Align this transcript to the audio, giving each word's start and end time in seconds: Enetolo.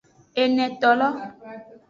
Enetolo. 0.43 1.09